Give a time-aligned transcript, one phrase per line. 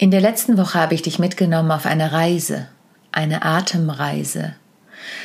[0.00, 2.68] In der letzten Woche habe ich dich mitgenommen auf eine Reise,
[3.10, 4.54] eine Atemreise.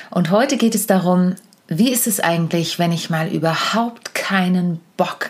[0.09, 1.35] Und heute geht es darum,
[1.67, 5.29] wie ist es eigentlich, wenn ich mal überhaupt keinen Bock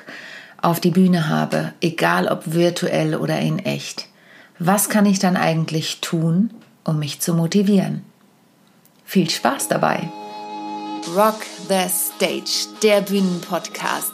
[0.62, 4.08] auf die Bühne habe, egal ob virtuell oder in echt?
[4.60, 6.54] Was kann ich dann eigentlich tun,
[6.86, 8.06] um mich zu motivieren?
[9.04, 10.08] Viel Spaß dabei!
[11.18, 14.14] Rock the Stage, der Bühnenpodcast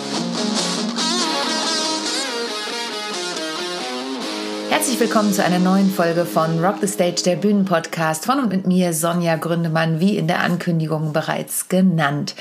[4.71, 8.65] Herzlich willkommen zu einer neuen Folge von Rock the Stage, der Bühnenpodcast von und mit
[8.65, 12.35] mir Sonja Gründemann, wie in der Ankündigung bereits genannt.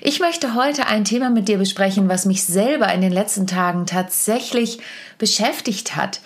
[0.00, 3.86] Ich möchte heute ein Thema mit dir besprechen, was mich selber in den letzten Tagen
[3.86, 4.80] tatsächlich
[5.18, 6.18] beschäftigt hat.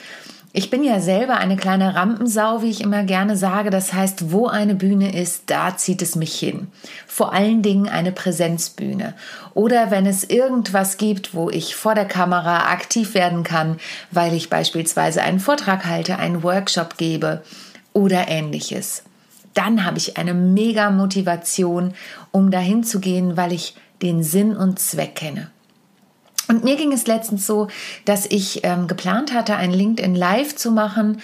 [0.54, 3.70] Ich bin ja selber eine kleine Rampensau, wie ich immer gerne sage.
[3.70, 6.68] Das heißt, wo eine Bühne ist, da zieht es mich hin.
[7.06, 9.14] Vor allen Dingen eine Präsenzbühne.
[9.54, 13.78] Oder wenn es irgendwas gibt, wo ich vor der Kamera aktiv werden kann,
[14.10, 17.42] weil ich beispielsweise einen Vortrag halte, einen Workshop gebe
[17.94, 19.04] oder ähnliches.
[19.54, 21.94] Dann habe ich eine mega Motivation,
[22.30, 25.51] um dahin zu gehen, weil ich den Sinn und Zweck kenne.
[26.52, 27.68] Und mir ging es letztens so,
[28.04, 31.22] dass ich ähm, geplant hatte, ein LinkedIn Live zu machen,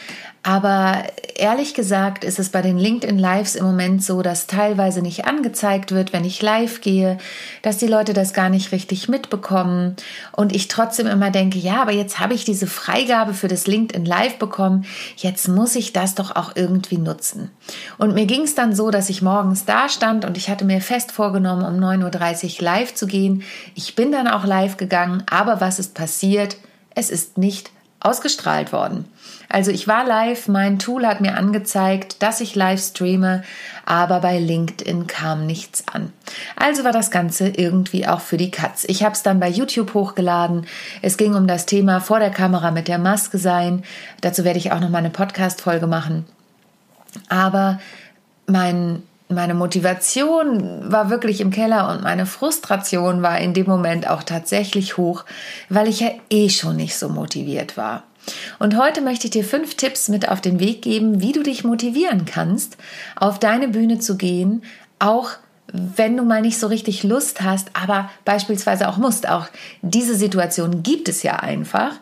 [0.49, 1.03] aber
[1.35, 5.93] ehrlich gesagt ist es bei den LinkedIn Lives im Moment so, dass teilweise nicht angezeigt
[5.93, 7.19] wird, wenn ich live gehe,
[7.61, 9.97] dass die Leute das gar nicht richtig mitbekommen
[10.33, 14.07] und ich trotzdem immer denke, ja, aber jetzt habe ich diese Freigabe für das LinkedIn
[14.07, 14.87] Live bekommen,
[15.19, 17.51] jetzt muss ich das doch auch irgendwie nutzen.
[17.99, 20.81] Und mir ging es dann so, dass ich morgens da stand und ich hatte mir
[20.81, 23.43] fest vorgenommen, um 9.30 Uhr live zu gehen.
[23.75, 26.57] Ich bin dann auch live gegangen, aber was ist passiert?
[26.95, 29.07] Es ist nicht ausgestrahlt worden.
[29.49, 33.43] Also ich war live, mein Tool hat mir angezeigt, dass ich live streame,
[33.87, 36.13] aber bei LinkedIn kam nichts an.
[36.55, 38.85] Also war das Ganze irgendwie auch für die Katz.
[38.87, 40.67] Ich habe es dann bei YouTube hochgeladen.
[41.01, 43.85] Es ging um das Thema vor der Kamera mit der Maske sein.
[44.21, 46.27] Dazu werde ich auch noch mal eine Podcast-Folge machen.
[47.29, 47.81] Aber
[48.47, 54.23] mein meine Motivation war wirklich im Keller und meine Frustration war in dem Moment auch
[54.23, 55.25] tatsächlich hoch,
[55.69, 58.05] weil ich ja eh schon nicht so motiviert war.
[58.59, 61.65] Und heute möchte ich dir fünf Tipps mit auf den Weg geben, wie du dich
[61.65, 62.77] motivieren kannst,
[63.17, 64.63] auf deine Bühne zu gehen,
[64.99, 65.31] auch
[65.73, 69.29] wenn du mal nicht so richtig Lust hast, aber beispielsweise auch musst.
[69.29, 69.47] Auch
[69.83, 71.93] diese Situation gibt es ja einfach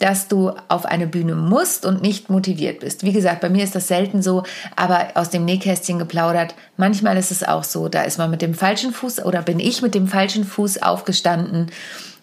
[0.00, 3.04] dass du auf eine Bühne musst und nicht motiviert bist.
[3.04, 4.42] Wie gesagt, bei mir ist das selten so,
[4.74, 6.54] aber aus dem Nähkästchen geplaudert.
[6.76, 9.82] Manchmal ist es auch so, da ist man mit dem falschen Fuß oder bin ich
[9.82, 11.70] mit dem falschen Fuß aufgestanden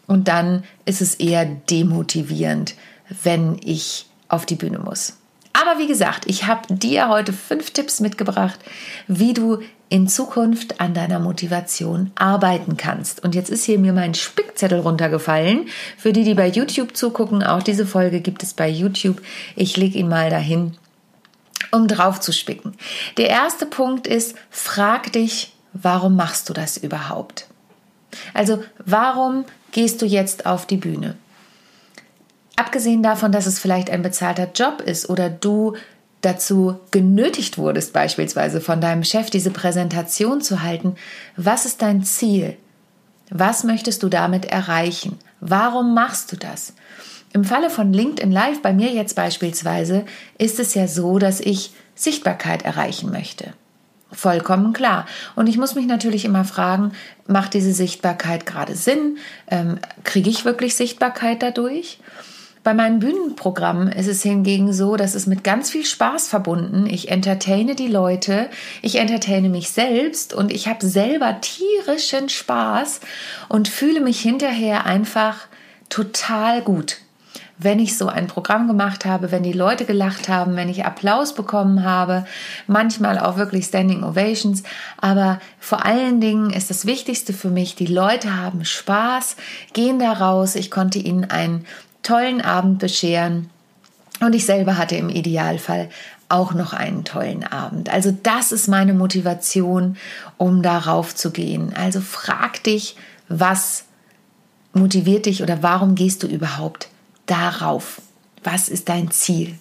[0.07, 2.73] und dann ist es eher demotivierend,
[3.23, 5.13] wenn ich auf die Bühne muss.
[5.77, 8.59] Wie gesagt, ich habe dir heute fünf Tipps mitgebracht,
[9.07, 13.23] wie du in Zukunft an deiner Motivation arbeiten kannst.
[13.23, 15.67] Und jetzt ist hier mir mein Spickzettel runtergefallen.
[15.97, 19.21] Für die, die bei YouTube zugucken, auch diese Folge gibt es bei YouTube.
[19.55, 20.75] Ich lege ihn mal dahin,
[21.71, 22.73] um drauf zu spicken.
[23.17, 27.47] Der erste Punkt ist, frag dich, warum machst du das überhaupt?
[28.33, 31.15] Also, warum gehst du jetzt auf die Bühne?
[32.57, 35.75] Abgesehen davon, dass es vielleicht ein bezahlter Job ist oder du
[36.21, 40.95] dazu genötigt wurdest, beispielsweise von deinem Chef diese Präsentation zu halten,
[41.35, 42.57] was ist dein Ziel?
[43.29, 45.19] Was möchtest du damit erreichen?
[45.39, 46.73] Warum machst du das?
[47.31, 50.05] Im Falle von LinkedIn Live, bei mir jetzt beispielsweise,
[50.39, 53.53] ist es ja so, dass ich Sichtbarkeit erreichen möchte.
[54.11, 55.05] Vollkommen klar.
[55.35, 56.93] Und ich muss mich natürlich immer fragen,
[57.27, 59.17] macht diese Sichtbarkeit gerade Sinn?
[59.47, 61.99] Ähm, kriege ich wirklich Sichtbarkeit dadurch?
[62.67, 66.85] Bei meinen Bühnenprogrammen ist es hingegen so, dass es mit ganz viel Spaß verbunden.
[66.85, 68.49] Ich entertaine die Leute,
[68.81, 72.99] ich entertaine mich selbst und ich habe selber tierischen Spaß
[73.47, 75.47] und fühle mich hinterher einfach
[75.87, 76.97] total gut.
[77.57, 81.33] Wenn ich so ein Programm gemacht habe, wenn die Leute gelacht haben, wenn ich Applaus
[81.33, 82.25] bekommen habe,
[82.67, 84.63] manchmal auch wirklich Standing Ovations,
[84.99, 89.37] aber vor allen Dingen ist das Wichtigste für mich, die Leute haben Spaß,
[89.71, 91.65] gehen da raus, ich konnte ihnen ein
[92.03, 93.49] tollen Abend bescheren.
[94.19, 95.89] Und ich selber hatte im Idealfall
[96.29, 97.89] auch noch einen tollen Abend.
[97.89, 99.97] Also das ist meine Motivation,
[100.37, 101.73] um darauf zu gehen.
[101.75, 102.95] Also frag dich,
[103.29, 103.85] was
[104.73, 106.89] motiviert dich oder warum gehst du überhaupt
[107.25, 108.01] darauf?
[108.43, 109.57] Was ist dein Ziel?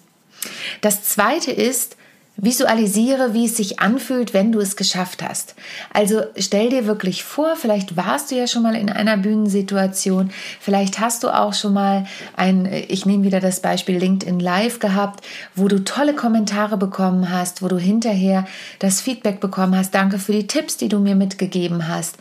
[0.81, 1.97] Das zweite ist,
[2.37, 5.55] Visualisiere, wie es sich anfühlt, wenn du es geschafft hast.
[5.91, 10.29] Also stell dir wirklich vor, vielleicht warst du ja schon mal in einer Bühnensituation,
[10.59, 12.05] vielleicht hast du auch schon mal
[12.35, 15.25] ein, ich nehme wieder das Beispiel LinkedIn Live gehabt,
[15.55, 18.45] wo du tolle Kommentare bekommen hast, wo du hinterher
[18.79, 19.95] das Feedback bekommen hast.
[19.95, 22.17] Danke für die Tipps, die du mir mitgegeben hast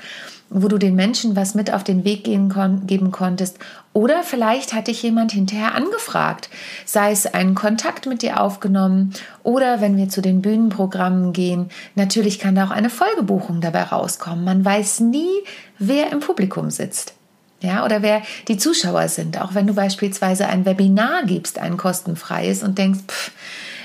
[0.49, 3.59] wo du den Menschen was mit auf den Weg kon geben konntest.
[3.93, 6.51] Oder vielleicht hat dich jemand hinterher angefragt,
[6.85, 9.13] sei es einen Kontakt mit dir aufgenommen
[9.43, 14.45] oder wenn wir zu den Bühnenprogrammen gehen, natürlich kann da auch eine Folgebuchung dabei rauskommen.
[14.45, 15.31] Man weiß nie,
[15.79, 17.15] wer im Publikum sitzt.
[17.63, 19.41] Ja, oder wer die Zuschauer sind.
[19.41, 23.33] Auch wenn du beispielsweise ein Webinar gibst, ein kostenfreies und denkst, pff,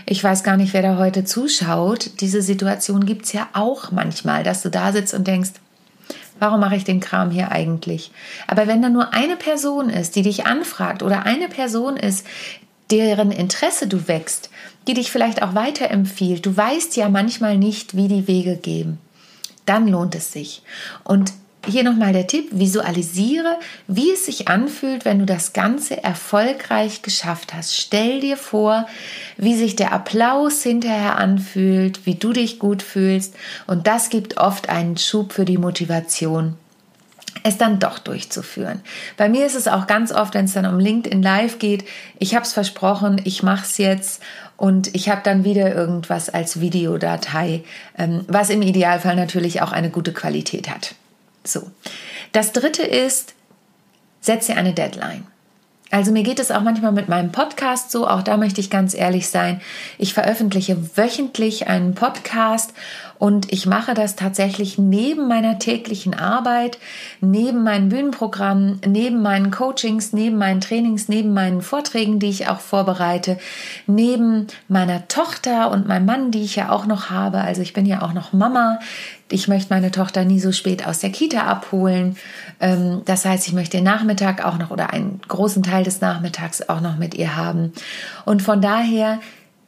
[0.06, 2.20] ich weiß gar nicht, wer da heute zuschaut.
[2.20, 5.52] Diese Situation gibt es ja auch manchmal, dass du da sitzt und denkst,
[6.42, 8.10] Warum mache ich den Kram hier eigentlich?
[8.48, 12.26] Aber wenn da nur eine Person ist, die dich anfragt oder eine Person ist,
[12.90, 14.50] deren Interesse du wächst,
[14.88, 18.98] die dich vielleicht auch weiterempfiehlt, du weißt ja manchmal nicht, wie die Wege gehen,
[19.68, 20.64] dann lohnt es sich.
[21.04, 21.32] Und
[21.68, 27.54] hier nochmal der Tipp, visualisiere, wie es sich anfühlt, wenn du das Ganze erfolgreich geschafft
[27.54, 27.76] hast.
[27.76, 28.88] Stell dir vor,
[29.38, 33.36] wie sich der Applaus hinterher anfühlt, wie du dich gut fühlst
[33.68, 36.56] und das gibt oft einen Schub für die Motivation
[37.44, 38.82] es dann doch durchzuführen.
[39.18, 41.86] Bei mir ist es auch ganz oft, wenn es dann um LinkedIn Live geht,
[42.20, 44.22] ich habe es versprochen, ich mache es jetzt
[44.58, 47.64] und ich habe dann wieder irgendwas als Videodatei,
[47.98, 50.96] ähm, was im Idealfall natürlich auch eine gute Qualität hat.
[51.44, 51.72] So.
[52.32, 53.34] Das dritte ist,
[54.22, 55.26] setze eine Deadline.
[55.92, 58.94] Also mir geht es auch manchmal mit meinem Podcast so, auch da möchte ich ganz
[58.94, 59.60] ehrlich sein.
[59.98, 62.74] Ich veröffentliche wöchentlich einen Podcast
[63.20, 66.80] und ich mache das tatsächlich neben meiner täglichen Arbeit,
[67.20, 72.62] neben meinen Bühnenprogrammen, neben meinen Coachings, neben meinen Trainings, neben meinen Vorträgen, die ich auch
[72.62, 73.38] vorbereite,
[73.86, 77.42] neben meiner Tochter und meinem Mann, die ich ja auch noch habe.
[77.42, 78.80] Also ich bin ja auch noch Mama
[79.34, 82.18] ich möchte meine Tochter nie so spät aus der Kita abholen.
[82.60, 86.68] Ähm, das heißt, ich möchte den Nachmittag auch noch oder einen großen Teil des Nachmittags
[86.68, 87.74] auch noch mit ihr haben.
[88.26, 89.20] Und von daher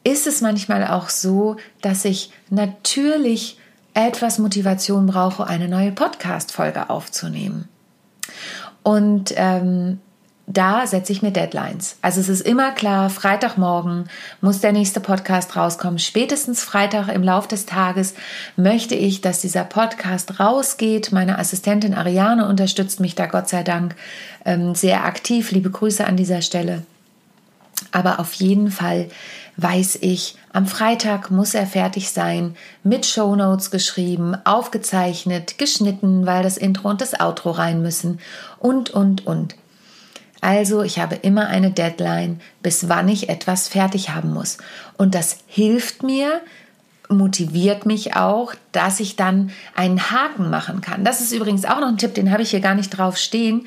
[0.04, 3.58] ist es manchmal auch so, dass ich natürlich
[3.94, 7.68] etwas Motivation brauche, eine neue Podcast-Folge aufzunehmen.
[8.82, 10.00] Und ähm,
[10.46, 11.96] da setze ich mir Deadlines.
[12.02, 14.10] Also es ist immer klar, Freitagmorgen
[14.40, 15.98] muss der nächste Podcast rauskommen.
[15.98, 18.14] Spätestens Freitag im Lauf des Tages
[18.56, 21.12] möchte ich, dass dieser Podcast rausgeht.
[21.12, 23.96] Meine Assistentin Ariane unterstützt mich da Gott sei Dank
[24.44, 25.50] ähm, sehr aktiv.
[25.50, 26.82] Liebe Grüße an dieser Stelle.
[27.90, 29.08] Aber auf jeden Fall
[29.56, 36.56] weiß ich, am Freitag muss er fertig sein, mit Shownotes geschrieben, aufgezeichnet, geschnitten, weil das
[36.56, 38.20] Intro und das Outro rein müssen
[38.58, 39.54] und, und, und.
[40.44, 44.58] Also ich habe immer eine Deadline, bis wann ich etwas fertig haben muss.
[44.98, 46.42] Und das hilft mir,
[47.08, 51.02] motiviert mich auch, dass ich dann einen Haken machen kann.
[51.02, 53.66] Das ist übrigens auch noch ein Tipp, den habe ich hier gar nicht drauf stehen.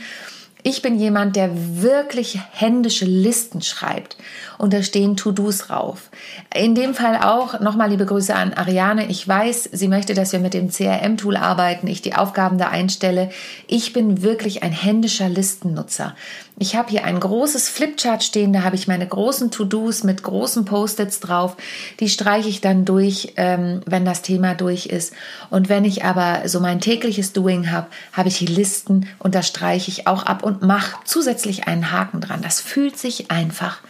[0.61, 1.49] Ich bin jemand, der
[1.81, 4.17] wirklich händische Listen schreibt
[4.57, 6.09] und da stehen To-Dos rauf.
[6.53, 9.07] In dem Fall auch nochmal liebe Grüße an Ariane.
[9.07, 13.29] Ich weiß, sie möchte, dass wir mit dem CRM-Tool arbeiten, ich die Aufgaben da einstelle.
[13.67, 16.15] Ich bin wirklich ein händischer Listennutzer.
[16.59, 20.65] Ich habe hier ein großes Flipchart stehen, da habe ich meine großen To-Dos mit großen
[20.65, 21.55] Post-its drauf.
[21.99, 25.13] Die streiche ich dann durch, ähm, wenn das Thema durch ist.
[25.51, 29.43] Und wenn ich aber so mein tägliches Doing habe, habe ich die Listen und da
[29.43, 32.41] streiche ich auch ab und mache zusätzlich einen Haken dran.
[32.41, 33.81] Das fühlt sich einfach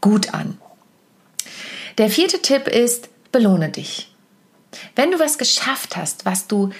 [0.00, 0.58] gut an.
[1.98, 4.12] Der vierte Tipp ist, belohne dich.
[4.96, 6.70] Wenn du was geschafft hast, was du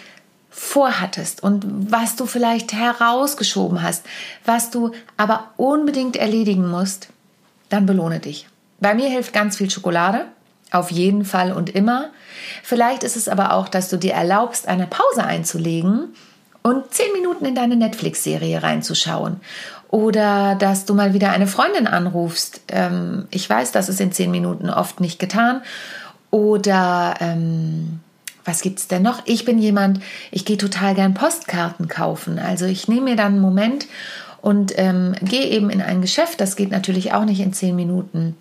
[0.51, 4.05] vorhattest und was du vielleicht herausgeschoben hast,
[4.45, 7.09] was du aber unbedingt erledigen musst,
[7.69, 8.49] dann belohne dich.
[8.81, 10.27] Bei mir hilft ganz viel Schokolade,
[10.73, 12.11] auf jeden Fall und immer.
[12.63, 16.15] Vielleicht ist es aber auch, dass du dir erlaubst, eine Pause einzulegen
[16.63, 19.41] und zehn Minuten in deine Netflix-Serie reinzuschauen.
[19.89, 22.61] Oder dass du mal wieder eine Freundin anrufst.
[22.69, 25.63] Ähm, ich weiß, das ist in zehn Minuten oft nicht getan.
[26.31, 27.90] Oder ähm,
[28.45, 29.23] was gibt's denn noch?
[29.27, 32.39] Ich bin jemand, ich gehe total gern Postkarten kaufen.
[32.39, 33.87] Also ich nehme mir dann einen Moment
[34.41, 36.41] und ähm, gehe eben in ein Geschäft.
[36.41, 38.37] Das geht natürlich auch nicht in zehn Minuten.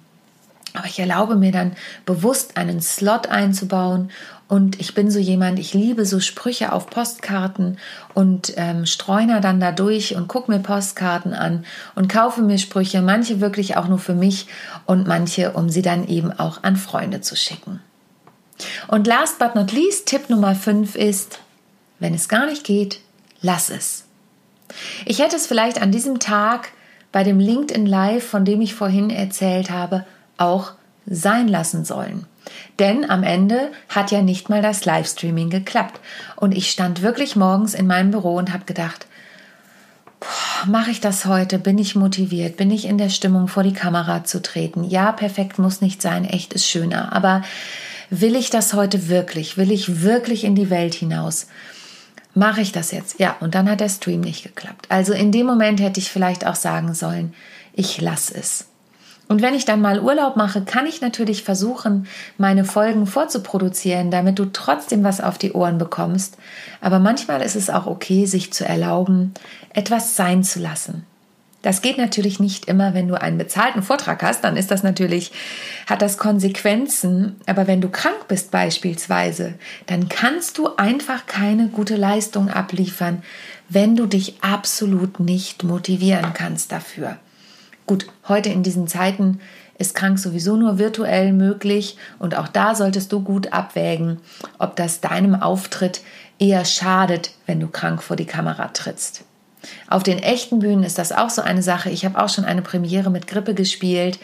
[0.73, 1.73] Aber ich erlaube mir dann
[2.05, 4.11] bewusst einen Slot einzubauen
[4.47, 7.77] und ich bin so jemand, ich liebe so Sprüche auf Postkarten
[8.13, 11.65] und ähm, streuner dann da durch und gucke mir Postkarten an
[11.95, 14.47] und kaufe mir Sprüche, manche wirklich auch nur für mich
[14.85, 17.79] und manche, um sie dann eben auch an Freunde zu schicken.
[18.87, 21.39] Und last but not least, Tipp Nummer 5 ist,
[21.99, 22.99] wenn es gar nicht geht,
[23.41, 24.05] lass es.
[25.05, 26.69] Ich hätte es vielleicht an diesem Tag
[27.11, 30.05] bei dem LinkedIn Live, von dem ich vorhin erzählt habe,
[30.37, 30.73] auch
[31.05, 32.25] sein lassen sollen.
[32.77, 35.99] Denn am Ende hat ja nicht mal das Livestreaming geklappt.
[36.35, 39.07] Und ich stand wirklich morgens in meinem Büro und habe gedacht,
[40.67, 41.59] mache ich das heute?
[41.59, 42.57] Bin ich motiviert?
[42.57, 44.83] Bin ich in der Stimmung, vor die Kamera zu treten?
[44.83, 47.13] Ja, perfekt muss nicht sein, echt ist schöner.
[47.13, 47.43] Aber
[48.09, 49.57] will ich das heute wirklich?
[49.57, 51.47] Will ich wirklich in die Welt hinaus?
[52.35, 53.19] Mache ich das jetzt?
[53.19, 54.85] Ja, und dann hat der Stream nicht geklappt.
[54.89, 57.33] Also in dem Moment hätte ich vielleicht auch sagen sollen,
[57.73, 58.65] ich lasse es.
[59.27, 62.07] Und wenn ich dann mal Urlaub mache, kann ich natürlich versuchen,
[62.39, 66.37] meine Folgen vorzuproduzieren, damit du trotzdem was auf die Ohren bekommst.
[66.81, 69.35] Aber manchmal ist es auch okay, sich zu erlauben,
[69.73, 71.05] etwas sein zu lassen.
[71.61, 75.33] Das geht natürlich nicht immer, wenn du einen bezahlten Vortrag hast, dann ist das natürlich,
[75.87, 77.35] hat das Konsequenzen.
[77.47, 83.23] Aber wenn du krank bist beispielsweise, dann kannst du einfach keine gute Leistung abliefern,
[83.67, 87.17] wenn du dich absolut nicht motivieren kannst dafür.
[87.85, 89.39] Gut, heute in diesen Zeiten
[89.77, 94.19] ist krank sowieso nur virtuell möglich und auch da solltest du gut abwägen,
[94.59, 96.01] ob das deinem Auftritt
[96.37, 99.23] eher schadet, wenn du krank vor die Kamera trittst.
[99.87, 101.89] Auf den echten Bühnen ist das auch so eine Sache.
[101.89, 104.19] Ich habe auch schon eine Premiere mit Grippe gespielt,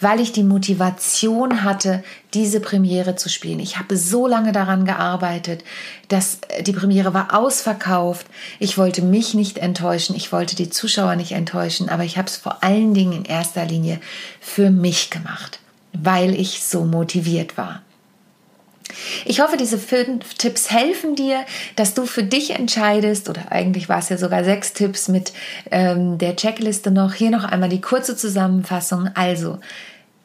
[0.00, 2.02] weil ich die Motivation hatte,
[2.32, 3.60] diese Premiere zu spielen.
[3.60, 5.64] Ich habe so lange daran gearbeitet,
[6.08, 8.26] dass äh, die Premiere war ausverkauft.
[8.58, 12.36] Ich wollte mich nicht enttäuschen, ich wollte die Zuschauer nicht enttäuschen, aber ich habe es
[12.36, 14.00] vor allen Dingen in erster Linie
[14.40, 15.58] für mich gemacht,
[15.92, 17.82] weil ich so motiviert war.
[19.24, 21.44] Ich hoffe, diese fünf Tipps helfen dir,
[21.76, 25.32] dass du für dich entscheidest, oder eigentlich war es ja sogar sechs Tipps mit
[25.70, 27.14] ähm, der Checkliste noch.
[27.14, 29.10] Hier noch einmal die kurze Zusammenfassung.
[29.14, 29.58] Also,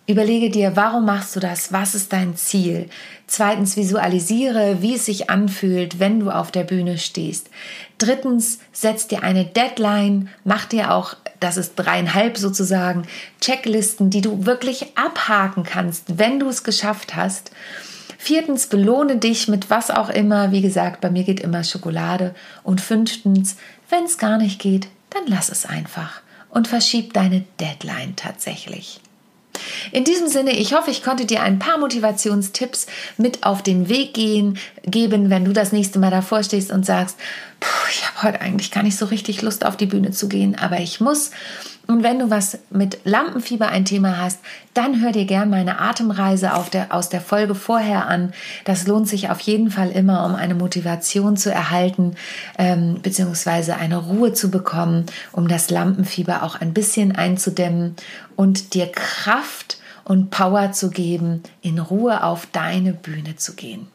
[0.07, 1.74] Überlege dir, warum machst du das?
[1.74, 2.89] Was ist dein Ziel?
[3.25, 7.50] Zweitens, visualisiere, wie es sich anfühlt, wenn du auf der Bühne stehst.
[7.98, 13.07] Drittens, setz dir eine Deadline, mach dir auch, das ist dreieinhalb sozusagen,
[13.41, 17.50] Checklisten, die du wirklich abhaken kannst, wenn du es geschafft hast.
[18.25, 20.51] Viertens, belohne dich mit was auch immer.
[20.51, 22.34] Wie gesagt, bei mir geht immer Schokolade.
[22.63, 23.55] Und fünftens,
[23.91, 29.00] wenn es gar nicht geht, dann lass es einfach und verschieb deine Deadline tatsächlich.
[29.91, 34.15] In diesem Sinne, ich hoffe, ich konnte dir ein paar Motivationstipps mit auf den Weg
[34.15, 37.17] gehen, geben, wenn du das nächste Mal davor stehst und sagst,
[37.91, 40.79] ich habe heute eigentlich gar nicht so richtig Lust auf die Bühne zu gehen, aber
[40.79, 41.29] ich muss.
[41.88, 44.39] Und wenn du was mit Lampenfieber ein Thema hast,
[44.74, 48.34] dann hör dir gern meine Atemreise der, aus der Folge vorher an.
[48.63, 52.15] Das lohnt sich auf jeden Fall immer, um eine Motivation zu erhalten,
[52.58, 57.96] ähm, beziehungsweise eine Ruhe zu bekommen, um das Lampenfieber auch ein bisschen einzudämmen
[58.36, 63.88] und dir Kraft und Power zu geben, in Ruhe auf deine Bühne zu gehen.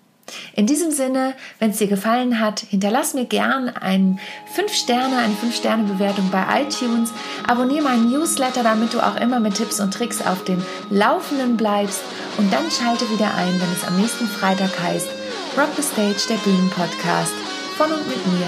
[0.54, 4.18] In diesem Sinne, wenn es dir gefallen hat, hinterlass mir gern ein
[4.54, 7.12] 5 Sterne, eine 5 Sterne Bewertung bei iTunes.
[7.46, 12.00] Abonniere meinen Newsletter, damit du auch immer mit Tipps und Tricks auf dem Laufenden bleibst.
[12.38, 15.08] Und dann schalte wieder ein, wenn es am nächsten Freitag heißt
[15.56, 17.32] Rock the Stage, der Bühnenpodcast
[17.76, 18.46] von und mit mir,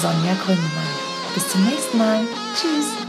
[0.00, 1.14] Sonja Gründemann.
[1.34, 2.20] Bis zum nächsten Mal.
[2.54, 3.03] Tschüss.